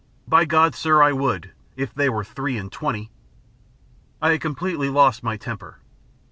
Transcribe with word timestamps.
"By 0.27 0.45
God, 0.45 0.73
sir, 0.73 1.03
I 1.03 1.11
would, 1.13 1.51
if 1.75 1.93
they 1.93 2.09
were 2.09 2.23
three 2.23 2.57
and 2.57 2.71
twenty." 2.71 3.11
I 4.19 4.31
had 4.31 4.41
completely 4.41 4.89
lost 4.89 5.21
my 5.21 5.37
temper. 5.37 5.77